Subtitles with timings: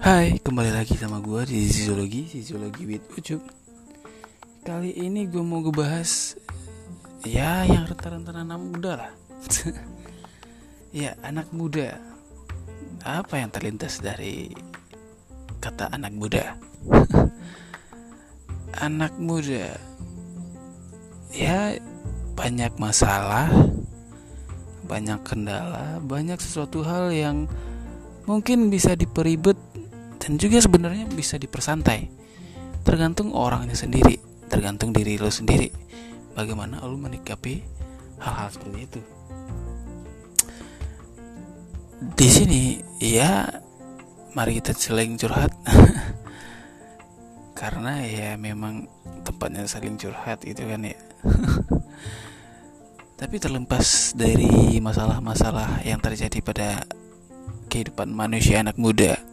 [0.00, 3.44] Hai, kembali lagi sama gue di Sisiologi, Sisiologi with Ucup
[4.64, 6.40] Kali ini gue mau ngebahas
[7.28, 9.12] Ya, yang renta-renta anak muda lah.
[11.04, 12.00] Ya, anak muda.
[13.04, 14.48] Apa yang terlintas dari
[15.60, 16.56] kata anak muda?
[18.88, 19.76] anak muda.
[21.28, 21.76] Ya,
[22.40, 23.52] banyak masalah
[24.88, 27.44] Banyak kendala Banyak sesuatu hal yang
[28.24, 29.60] mungkin bisa diperibet
[30.20, 32.20] dan juga sebenarnya bisa dipersantai.
[32.84, 35.70] Tergantung orangnya sendiri tergantung diri lo sendiri.
[36.34, 37.62] Bagaimana lo menikapi
[38.18, 39.00] hal-hal seperti itu.
[42.18, 42.62] Di sini
[42.98, 43.46] ya
[44.34, 45.54] mari kita saling curhat.
[47.60, 48.90] Karena ya memang
[49.22, 50.98] tempatnya saling curhat itu kan ya.
[53.20, 56.82] Tapi terlepas dari masalah-masalah yang terjadi pada
[57.68, 59.29] kehidupan manusia anak muda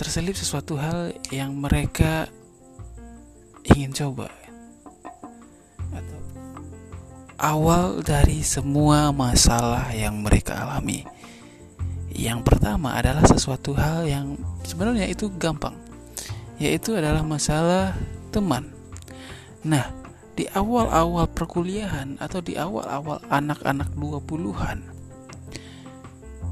[0.00, 2.24] terselip sesuatu hal yang mereka
[3.68, 4.32] ingin coba.
[5.92, 6.20] Atau
[7.36, 11.04] awal dari semua masalah yang mereka alami.
[12.08, 15.76] Yang pertama adalah sesuatu hal yang sebenarnya itu gampang
[16.60, 17.92] yaitu adalah masalah
[18.32, 18.72] teman.
[19.64, 19.84] Nah
[20.32, 24.99] di awal-awal perkuliahan atau di awal-awal anak-anak 20-an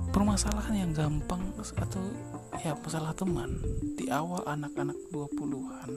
[0.09, 2.03] permasalahan yang gampang atau
[2.61, 3.61] ya masalah teman.
[3.95, 5.91] Di awal anak-anak 20-an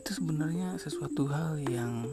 [0.00, 2.08] itu sebenarnya sesuatu hal yang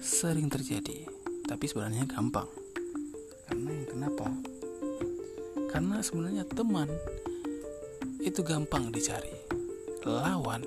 [0.00, 1.04] sering terjadi
[1.44, 2.48] tapi sebenarnya gampang.
[3.48, 4.26] Karena yang kenapa?
[5.68, 6.88] Karena sebenarnya teman
[8.24, 9.36] itu gampang dicari.
[10.02, 10.66] Lawan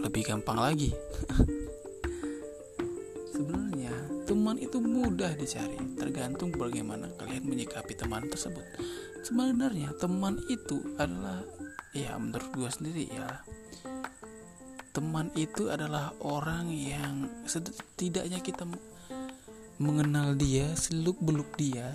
[0.00, 0.90] lebih gampang lagi
[4.30, 8.62] teman itu mudah dicari tergantung bagaimana kalian menyikapi teman tersebut.
[9.26, 11.42] Sebenarnya teman itu adalah
[11.90, 13.42] ya menurut gue sendiri ya
[14.94, 18.62] teman itu adalah orang yang setidaknya kita
[19.82, 21.90] mengenal dia seluk beluk dia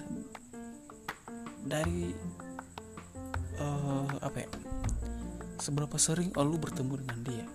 [1.64, 2.12] dari
[3.64, 4.50] uh, apa ya
[5.56, 7.46] seberapa sering lu bertemu dengan dia.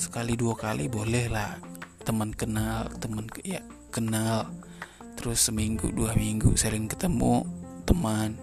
[0.00, 1.60] Sekali dua kali boleh lah
[2.08, 4.48] teman kenal teman ya kenal
[5.18, 7.42] terus seminggu dua minggu sering ketemu
[7.82, 8.38] teman.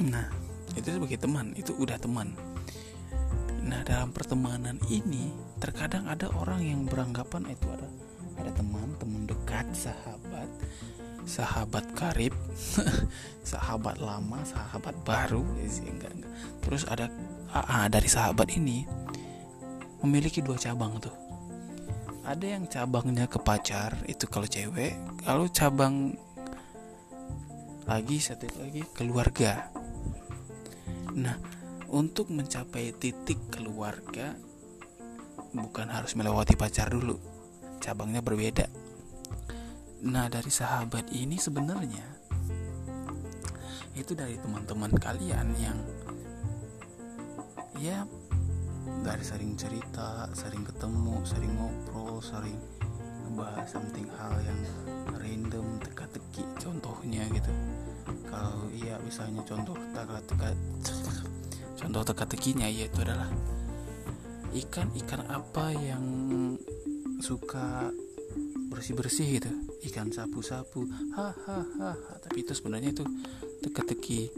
[0.00, 0.28] Nah
[0.72, 2.32] itu sebagai teman itu udah teman.
[3.62, 5.30] Nah dalam pertemanan ini
[5.60, 7.86] terkadang ada orang yang beranggapan itu ada
[8.40, 10.48] ada teman teman dekat sahabat
[11.22, 12.34] sahabat karib
[13.52, 16.10] sahabat lama sahabat baru enggak.
[16.66, 17.06] terus ada
[17.54, 18.82] ah, dari sahabat ini
[20.02, 21.14] memiliki dua cabang tuh
[22.22, 24.94] ada yang cabangnya ke pacar itu kalau cewek.
[25.26, 26.14] Kalau cabang
[27.82, 29.66] lagi satu lagi keluarga.
[31.18, 31.34] Nah
[31.90, 34.38] untuk mencapai titik keluarga
[35.50, 37.18] bukan harus melewati pacar dulu.
[37.82, 38.70] Cabangnya berbeda.
[40.06, 42.06] Nah dari sahabat ini sebenarnya
[43.92, 45.76] itu dari teman-teman kalian yang
[47.76, 48.08] ya
[49.04, 51.91] dari sering cerita sering ketemu sering ngobrol
[52.22, 52.54] sering
[53.26, 54.60] ngebahas something hal yang
[55.18, 57.50] random teka-teki contohnya gitu.
[58.30, 60.54] Kalau iya misalnya contoh teka-teka
[61.82, 63.26] contoh teka-tekinya yaitu adalah
[64.54, 66.04] ikan-ikan apa yang
[67.18, 67.90] suka
[68.70, 69.50] bersih-bersih gitu.
[69.90, 70.86] Ikan sapu-sapu
[71.18, 73.02] hahaha tapi itu sebenarnya itu
[73.66, 74.30] teka-teki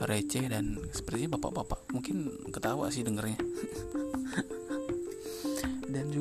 [0.00, 3.36] receh dan sepertinya bapak-bapak mungkin ketawa sih dengernya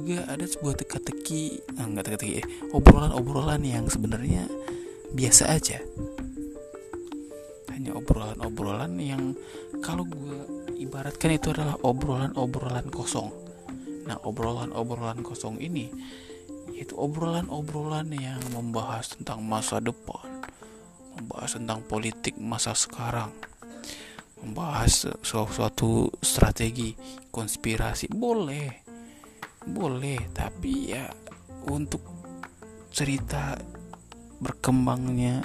[0.09, 4.49] juga ada sebuah teka-teki ah, nggak teka-teki eh, obrolan-obrolan yang sebenarnya
[5.13, 5.77] biasa aja.
[7.69, 9.37] Hanya obrolan-obrolan yang
[9.85, 13.29] kalau gue ibaratkan itu adalah obrolan-obrolan kosong.
[14.09, 15.93] Nah obrolan-obrolan kosong ini
[16.73, 20.41] itu obrolan-obrolan yang membahas tentang masa depan
[21.21, 23.29] membahas tentang politik masa sekarang
[24.41, 26.95] membahas suatu strategi
[27.29, 28.07] konspirasi.
[28.07, 28.88] Boleh
[29.67, 31.09] boleh tapi ya
[31.67, 32.01] untuk
[32.89, 33.59] cerita
[34.39, 35.43] berkembangnya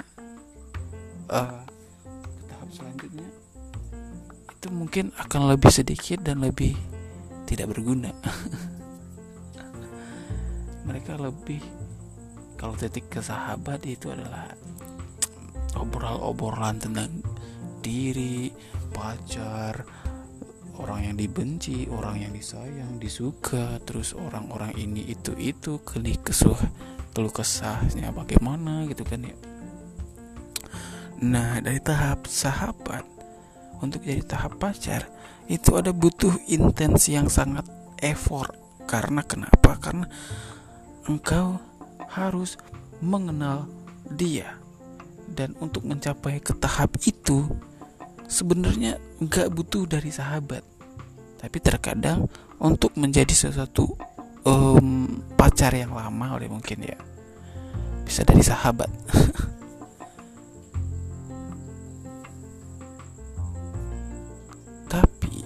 [1.27, 1.61] uh,
[2.47, 3.27] tahap selanjutnya
[4.65, 6.73] itu mungkin akan lebih sedikit dan lebih
[7.45, 8.09] tidak berguna.
[10.89, 11.61] Mereka lebih
[12.57, 14.49] kalau titik ke sahabat itu adalah
[15.77, 17.21] obrolan-obrolan tentang
[17.85, 18.49] diri
[18.89, 19.85] pacar
[20.79, 26.57] orang yang dibenci orang yang disayang disuka terus orang-orang ini itu itu kelik kesuh
[27.15, 29.35] keluh kesahnya bagaimana gitu kan ya.
[31.23, 33.07] Nah dari tahap sahabat
[33.79, 35.07] untuk jadi tahap pacar
[35.47, 37.63] itu ada butuh intensi yang sangat
[38.01, 38.51] effort.
[38.85, 39.77] Karena kenapa?
[39.79, 40.05] Karena
[41.09, 41.57] engkau
[42.09, 42.57] harus
[43.01, 43.69] mengenal
[44.11, 44.57] dia.
[45.25, 47.49] Dan untuk mencapai ke tahap itu
[48.25, 50.63] sebenarnya nggak butuh dari sahabat.
[51.39, 52.27] Tapi terkadang
[52.57, 53.97] untuk menjadi sesuatu
[54.45, 56.97] um, pacar yang lama oleh mungkin ya
[58.05, 58.89] bisa dari sahabat.
[64.95, 65.43] Tapi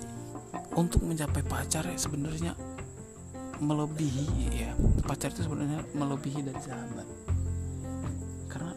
[0.76, 2.56] untuk mencapai pacar ya sebenarnya
[3.60, 4.72] melebihi ya
[5.04, 7.08] pacar itu sebenarnya melebihi dari sahabat.
[8.48, 8.74] Karena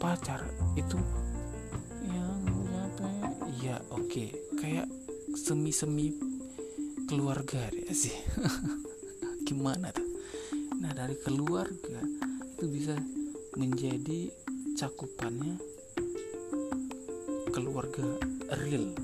[0.00, 0.44] pacar
[0.76, 0.98] itu
[3.58, 4.06] ya oke.
[4.06, 4.28] Okay.
[4.58, 4.86] kayak
[5.34, 6.14] semi semi
[7.10, 8.14] keluarga ya sih.
[9.46, 10.06] Gimana tuh?
[10.78, 11.98] Nah dari keluarga
[12.54, 12.94] itu bisa
[13.58, 14.30] menjadi
[14.78, 15.58] cakupannya
[17.50, 18.06] keluarga
[18.62, 18.94] real.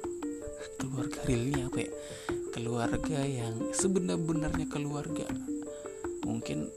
[0.80, 1.90] Keluarga real ini apa ya?
[2.54, 5.26] Keluarga yang sebenar-benarnya keluarga.
[6.22, 6.70] Mungkin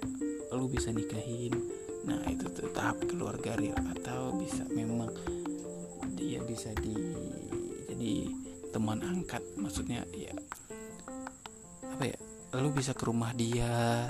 [0.53, 1.53] lu bisa nikahin.
[2.09, 5.13] Nah itu tuh tahap keluarga real atau bisa memang
[6.53, 6.93] bisa di
[7.89, 8.13] jadi
[8.69, 9.41] teman angkat.
[9.57, 10.37] Maksudnya ya
[11.81, 12.17] apa ya?
[12.61, 14.05] Lu bisa ke rumah dia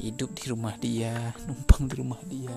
[0.00, 1.12] hidup di rumah dia
[1.46, 2.56] numpang di rumah dia.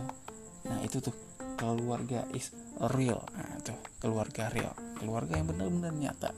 [0.72, 1.12] Nah itu tuh
[1.60, 2.56] keluarga is
[2.96, 3.20] real.
[3.36, 4.72] Nah tuh keluarga real.
[4.96, 6.32] Keluarga yang benar-benar nyata.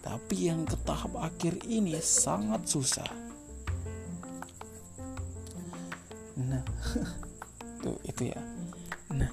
[0.00, 3.28] Tapi yang ke tahap akhir ini sangat susah.
[6.38, 6.64] Nah,
[7.84, 8.40] tuh itu ya.
[9.12, 9.28] Nah,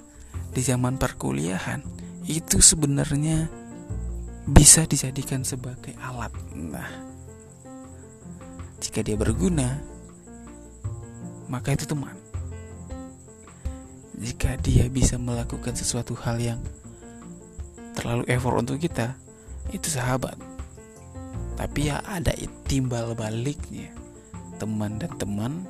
[0.51, 1.94] di zaman perkuliahan
[2.25, 3.49] itu sebenarnya
[4.45, 6.33] bisa dijadikan sebagai alat.
[6.53, 6.89] Nah,
[8.81, 9.81] jika dia berguna,
[11.49, 12.17] maka itu teman.
[14.15, 16.59] Jika dia bisa melakukan sesuatu hal yang
[17.93, 19.13] terlalu effort untuk kita,
[19.73, 20.37] itu sahabat
[21.55, 22.35] tapi ya ada
[22.67, 23.89] timbal baliknya
[24.59, 25.63] teman dan teman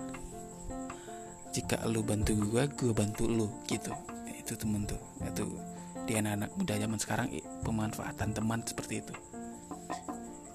[1.54, 3.94] jika lu bantu gue gue bantu lu gitu
[4.34, 5.46] itu temen tuh itu
[6.06, 7.28] di anak-anak muda zaman sekarang
[7.66, 9.16] pemanfaatan teman seperti itu.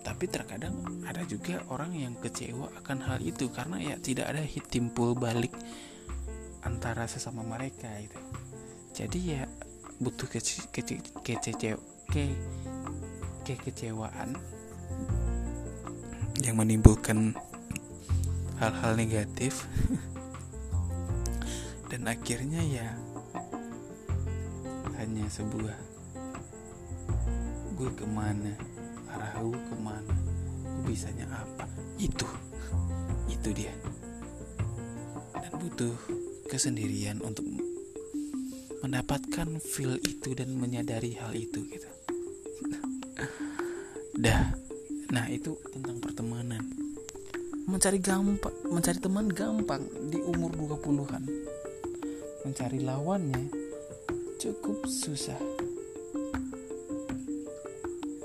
[0.07, 0.75] Tapi terkadang
[1.05, 5.53] ada juga orang yang kecewa akan hal itu karena ya tidak ada timbul balik
[6.63, 8.21] antara sesama mereka itu.
[8.95, 9.43] Jadi ya
[10.01, 11.53] butuh kece kece kece
[12.11, 12.25] ke
[13.45, 14.39] kekecewaan
[16.41, 17.35] yang menimbulkan
[18.61, 19.67] hal-hal negatif.
[21.91, 22.95] Dan akhirnya ya
[25.01, 25.77] hanya sebuah.
[27.73, 28.53] Gue ke mana?
[29.09, 30.15] Arah gue ke mana?
[30.85, 31.65] Gue bisanya apa?
[31.97, 32.29] Itu.
[33.33, 33.73] Itu dia.
[35.41, 35.97] Dan butuh
[36.53, 37.49] kesendirian untuk
[38.85, 41.89] mendapatkan feel itu dan menyadari hal itu gitu.
[44.21, 44.53] Dah.
[45.17, 46.61] Nah itu tentang pertemanan.
[47.71, 51.23] Mencari gampang Mencari teman gampang Di umur 20-an
[52.43, 53.60] Mencari lawannya
[54.41, 55.37] Cukup susah.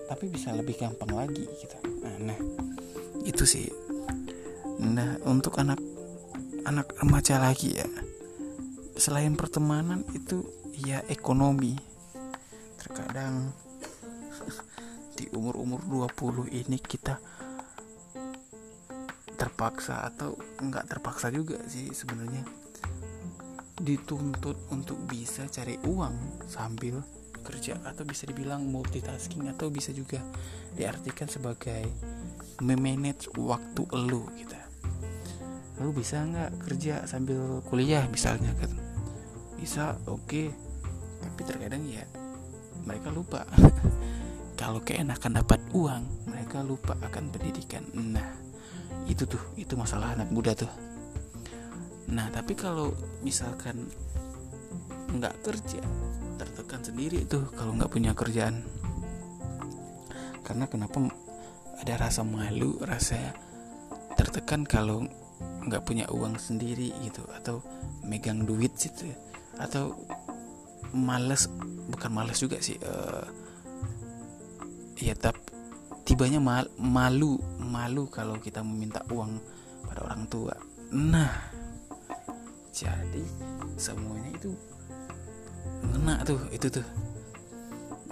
[0.08, 2.40] Tapi bisa lebih gampang lagi gitu Nah, nah
[3.28, 3.68] itu sih.
[4.80, 5.84] Nah untuk anak
[6.66, 7.86] Anak remaja lagi ya.
[8.96, 10.48] Selain pertemanan itu
[10.88, 11.76] Ya ekonomi.
[12.80, 13.52] Terkadang
[15.20, 15.84] di umur-umur
[16.16, 17.20] 20 ini kita
[19.36, 22.65] terpaksa atau enggak terpaksa juga sih sebenarnya
[23.76, 27.04] dituntut untuk bisa cari uang sambil
[27.46, 30.24] kerja atau bisa dibilang multitasking atau bisa juga
[30.74, 31.86] diartikan sebagai
[32.64, 34.56] memanage waktu elu gitu
[35.80, 38.72] lalu bisa nggak kerja sambil kuliah misalnya kan?
[39.60, 40.24] Bisa oke.
[40.28, 40.48] Okay.
[41.26, 42.06] tapi terkadang ya
[42.86, 43.44] mereka lupa.
[44.60, 47.84] Kalau keenakan dapat uang mereka lupa akan pendidikan.
[47.92, 48.30] Nah
[49.10, 50.70] itu tuh itu masalah anak muda tuh
[52.06, 52.94] nah tapi kalau
[53.26, 53.90] misalkan
[55.16, 55.82] nggak kerja
[56.36, 58.64] tertekan sendiri tuh kalau nggak punya kerjaan.
[60.46, 61.10] Karena kenapa
[61.82, 63.18] ada rasa malu rasa
[64.20, 65.08] tertekan kalau
[65.66, 67.60] nggak punya uang sendiri gitu atau
[68.06, 69.10] megang duit gitu
[69.58, 69.98] atau
[70.94, 71.50] males
[71.90, 73.26] bukan males juga sih uh,
[74.96, 75.42] ya tapi
[76.06, 79.42] tibanya mal, malu malu kalau kita meminta uang
[79.90, 80.54] pada orang tua.
[80.94, 81.55] Nah
[82.76, 83.24] jadi
[83.80, 84.52] semuanya itu
[85.88, 86.84] ngena tuh itu tuh.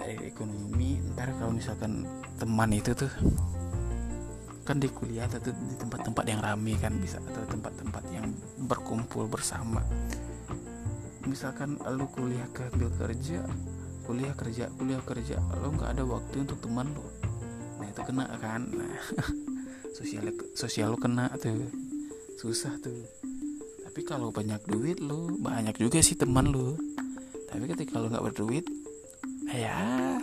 [0.00, 2.08] Dari ekonomi ntar kalau misalkan
[2.40, 3.12] teman itu tuh
[4.64, 8.24] kan di kuliah atau di tempat-tempat yang ramai kan bisa atau tempat-tempat yang
[8.64, 9.84] berkumpul bersama.
[11.28, 13.44] Misalkan lu kuliah ke ambil kerja
[14.08, 17.08] kuliah kerja kuliah kerja lo nggak ada waktu untuk teman lo
[17.80, 18.64] nah itu kena kan?
[18.72, 18.96] Nah,
[19.96, 21.68] sosial sosial lo kena tuh.
[22.40, 23.23] Susah tuh
[23.94, 26.74] tapi kalau banyak duit lo banyak juga sih teman lo
[27.46, 28.66] tapi ketika lo nggak berduit
[29.54, 30.18] ya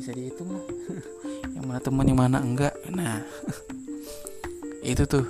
[0.00, 0.64] bisa dihitung lah.
[1.60, 2.72] Yang mana teman yang mana enggak.
[2.88, 3.20] Nah
[4.96, 5.28] itu tuh.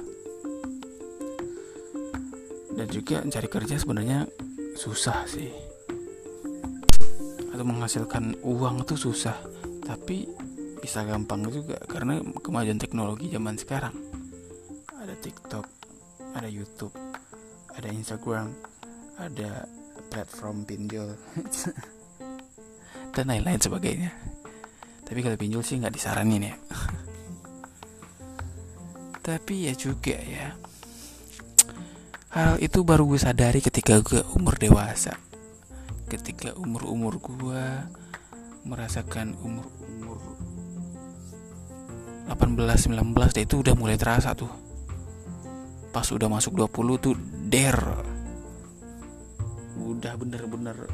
[2.78, 4.30] Dan juga cari kerja sebenarnya
[4.78, 5.50] susah sih.
[7.50, 9.34] Atau menghasilkan uang tuh susah.
[9.82, 10.30] Tapi
[10.78, 13.98] bisa gampang juga karena kemajuan teknologi zaman sekarang.
[15.02, 15.79] Ada TikTok
[16.36, 16.94] ada YouTube
[17.74, 18.52] ada Instagram
[19.20, 19.66] ada
[20.10, 21.14] platform pinjol
[23.14, 24.10] dan lain-lain sebagainya.
[25.06, 26.56] Tapi kalau pinjol sih nggak disaranin ya.
[29.26, 30.54] Tapi ya juga ya.
[32.30, 35.18] Hal itu baru gue sadari ketika gue umur dewasa.
[36.10, 37.86] Ketika umur-umur gua
[38.66, 40.18] merasakan umur-umur
[42.26, 44.50] 18 19 deh itu udah mulai terasa tuh
[45.90, 47.14] pas udah masuk 20 tuh
[47.50, 47.78] der.
[49.78, 50.86] Udah bener-bener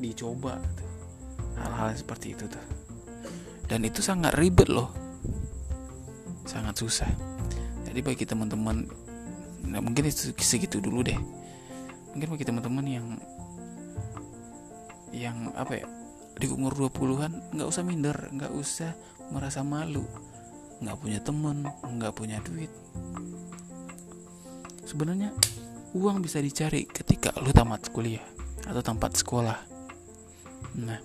[0.00, 0.60] dicoba
[1.56, 2.64] hal-hal seperti itu tuh.
[3.64, 4.92] Dan itu sangat ribet loh.
[6.44, 7.08] Sangat susah.
[7.88, 8.86] Jadi bagi teman-teman
[9.70, 11.18] nah mungkin itu segitu dulu deh.
[12.12, 13.06] Mungkin bagi teman-teman yang
[15.10, 15.86] yang apa ya
[16.38, 18.94] di umur 20-an nggak usah minder nggak usah
[19.34, 20.06] merasa malu
[20.80, 22.72] nggak punya temen nggak punya duit.
[24.88, 25.30] Sebenarnya
[25.92, 28.24] uang bisa dicari ketika lu tamat kuliah
[28.64, 29.58] atau tempat sekolah.
[30.80, 31.00] Nah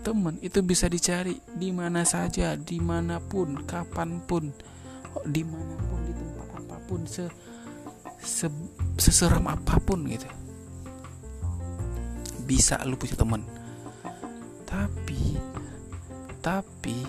[0.00, 4.48] temen itu bisa dicari di mana saja di mana pun kapan pun.
[5.12, 7.28] Oh, di mana pun di tempat apa pun se,
[8.22, 8.48] se
[8.96, 10.26] seseram apa pun gitu.
[12.48, 13.42] Bisa lu punya temen.
[14.64, 15.36] Tapi
[16.40, 17.04] tapi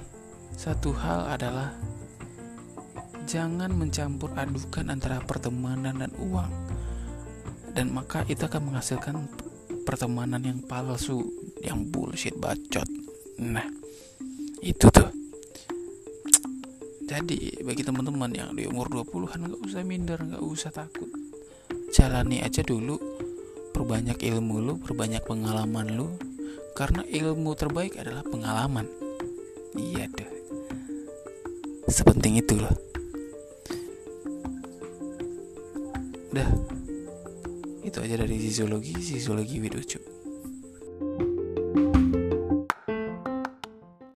[0.59, 1.71] satu hal adalah
[3.31, 6.51] jangan mencampur adukan antara pertemanan dan uang.
[7.71, 9.15] Dan maka itu akan menghasilkan
[9.87, 11.23] pertemanan yang palsu
[11.63, 12.83] yang bullshit bacot.
[13.39, 13.63] Nah
[14.59, 15.07] itu tuh.
[17.07, 21.07] Jadi bagi teman-teman yang di umur 20-an nggak usah minder nggak usah takut.
[21.95, 22.99] Jalani aja dulu.
[23.71, 26.11] Perbanyak ilmu lu perbanyak pengalaman lu.
[26.75, 28.91] Karena ilmu terbaik adalah pengalaman.
[29.79, 30.31] Iya deh.
[31.87, 32.90] Sepenting itu loh
[36.31, 36.49] udah.
[37.83, 39.75] Itu aja dari sisiologi sisiologi with